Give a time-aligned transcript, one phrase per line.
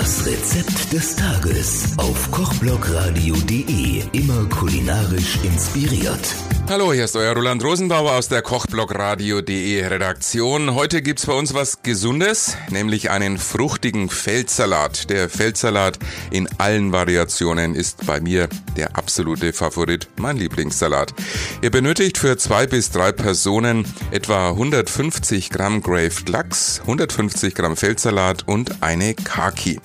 [0.00, 4.02] Das Rezept des Tages auf kochblogradio.de.
[4.10, 6.34] Immer kulinarisch inspiriert.
[6.66, 10.74] Hallo, hier ist euer Roland Rosenbauer aus der Kochblogradio.de Redaktion.
[10.74, 15.10] Heute gibt's bei uns was Gesundes, nämlich einen fruchtigen Feldsalat.
[15.10, 15.98] Der Feldsalat
[16.30, 18.48] in allen Variationen ist bei mir
[18.78, 21.12] der absolute Favorit, mein Lieblingssalat.
[21.60, 28.48] Ihr benötigt für zwei bis drei Personen etwa 150 Gramm Graved Lachs, 150 Gramm Feldsalat
[28.48, 29.80] und eine Kaki.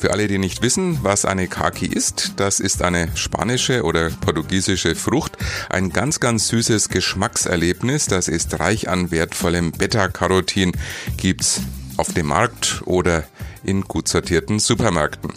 [0.00, 4.94] Für alle, die nicht wissen, was eine Kaki ist, das ist eine spanische oder portugiesische
[4.94, 5.36] Frucht,
[5.68, 10.72] ein ganz, ganz süßes Geschmackserlebnis, das ist reich an wertvollem Beta-Carotin,
[11.18, 11.60] gibt's
[11.98, 13.24] auf dem Markt oder
[13.62, 15.34] in gut sortierten Supermärkten.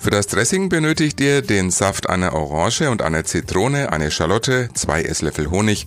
[0.00, 5.02] Für das Dressing benötigt ihr den Saft einer Orange und einer Zitrone, eine Schalotte, zwei
[5.02, 5.86] Esslöffel Honig,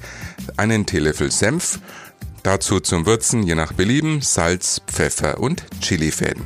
[0.55, 1.79] einen Teelöffel Senf,
[2.45, 6.43] Dazu zum Würzen je nach Belieben Salz, Pfeffer und Chilifäden.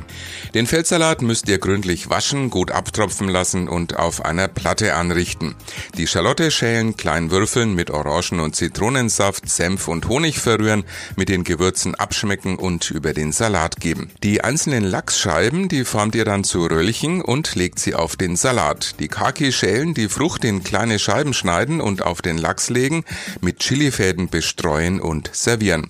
[0.54, 5.56] Den Feldsalat müsst ihr gründlich waschen, gut abtropfen lassen und auf einer Platte anrichten.
[5.98, 10.84] Die Schalotte schälen, klein würfeln, mit Orangen- und Zitronensaft, Senf und Honig verrühren,
[11.16, 14.10] mit den Gewürzen abschmecken und über den Salat geben.
[14.22, 18.98] Die einzelnen Lachsscheiben, die formt ihr dann zu Röllchen und legt sie auf den Salat.
[19.00, 23.04] Die Kaki schälen, die Frucht in kleine Scheiben schneiden und auf den Lachs legen,
[23.42, 25.89] mit Chilifäden bestreuen und servieren.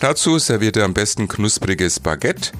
[0.00, 2.52] Dazu serviert er am besten knuspriges Baguette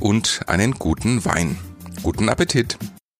[0.00, 1.56] und einen guten Wein.
[2.02, 2.78] Guten Appetit!